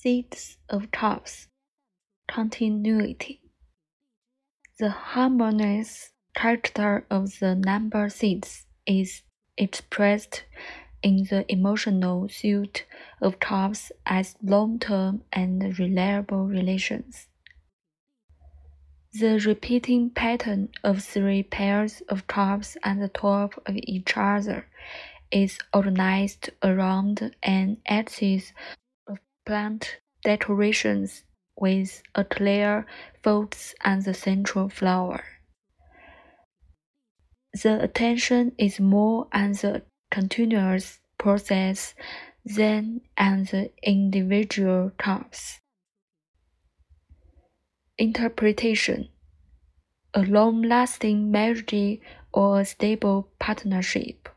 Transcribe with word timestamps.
Seeds 0.00 0.58
of 0.68 0.92
Tops 0.92 1.48
Continuity 2.28 3.40
The 4.78 4.90
harmonious 4.90 6.12
character 6.36 7.04
of 7.10 7.40
the 7.40 7.56
number 7.56 8.08
seeds 8.08 8.66
is 8.86 9.22
expressed 9.56 10.44
in 11.02 11.24
the 11.28 11.44
emotional 11.50 12.28
suit 12.28 12.86
of 13.20 13.40
tops 13.40 13.90
as 14.06 14.36
long-term 14.40 15.24
and 15.32 15.76
reliable 15.80 16.46
relations. 16.46 17.26
The 19.12 19.40
repeating 19.44 20.10
pattern 20.10 20.68
of 20.84 21.02
three 21.02 21.42
pairs 21.42 22.02
of 22.08 22.24
tops 22.28 22.76
at 22.84 23.00
the 23.00 23.08
top 23.08 23.60
of 23.66 23.74
each 23.76 24.16
other 24.16 24.68
is 25.32 25.58
organized 25.74 26.50
around 26.62 27.34
an 27.42 27.78
axis 27.84 28.52
plant 29.48 29.96
decorations 30.24 31.24
with 31.56 32.02
a 32.14 32.22
clear 32.22 32.84
folds 33.22 33.74
at 33.82 34.04
the 34.04 34.12
central 34.12 34.68
flower. 34.68 35.24
The 37.62 37.82
attention 37.82 38.52
is 38.58 38.78
more 38.78 39.26
on 39.32 39.52
the 39.52 39.84
continuous 40.10 41.00
process 41.16 41.94
than 42.44 43.00
on 43.16 43.44
the 43.44 43.70
individual 43.82 44.92
tops. 45.02 45.60
Interpretation 47.96 49.08
A 50.12 50.24
long 50.24 50.60
lasting 50.60 51.30
marriage 51.30 52.00
or 52.34 52.60
a 52.60 52.66
stable 52.66 53.30
partnership 53.38 54.28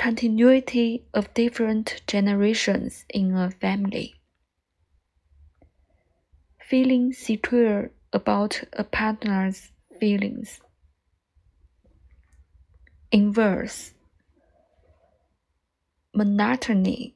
continuity 0.00 1.04
of 1.12 1.34
different 1.34 2.00
generations 2.06 3.04
in 3.10 3.36
a 3.36 3.50
family. 3.50 4.14
Feeling 6.58 7.12
secure 7.12 7.90
about 8.10 8.64
a 8.72 8.82
partner's 8.82 9.72
feelings. 10.00 10.62
Inverse 13.12 13.92
monotony, 16.14 17.14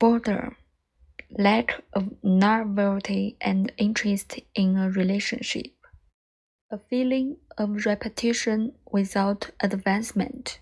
boredom, 0.00 0.56
lack 1.38 1.80
of 1.92 2.10
novelty 2.24 3.36
and 3.40 3.72
interest 3.78 4.40
in 4.56 4.76
a 4.76 4.90
relationship. 4.90 5.74
A 6.72 6.78
feeling 6.78 7.36
of 7.56 7.86
repetition 7.86 8.72
without 8.90 9.52
advancement. 9.60 10.58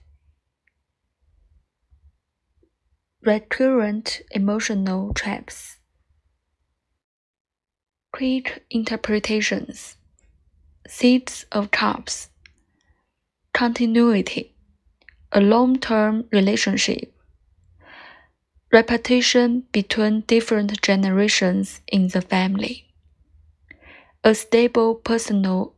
Recurrent 3.22 4.22
emotional 4.30 5.12
traps. 5.12 5.78
Quick 8.12 8.64
interpretations. 8.70 9.97
Seeds 10.86 11.44
of 11.52 11.70
cups, 11.70 12.30
Continuity. 13.52 14.55
A 15.33 15.41
long 15.41 15.78
term 15.78 16.27
relationship. 16.30 17.12
Repetition 18.72 19.64
between 19.72 20.20
different 20.20 20.80
generations 20.80 21.80
in 21.89 22.08
the 22.08 22.22
family. 22.22 22.86
A 24.22 24.34
stable 24.34 24.94
personal 24.94 25.74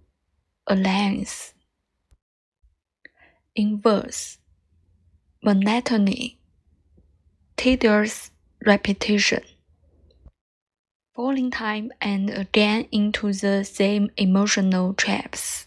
alliance. 0.66 1.54
Inverse. 3.56 4.38
Monotony 5.42 6.39
tedious 7.60 8.30
repetition. 8.64 9.42
Falling 11.14 11.50
time 11.50 11.92
and 12.00 12.30
again 12.30 12.86
into 12.90 13.34
the 13.34 13.64
same 13.64 14.10
emotional 14.16 14.94
traps. 14.94 15.66